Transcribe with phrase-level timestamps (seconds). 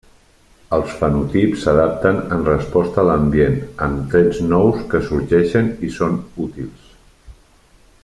[0.77, 6.93] Els fenotips s'adapten en resposta a l'ambient, amb trets nous que sorgeixen i són útils.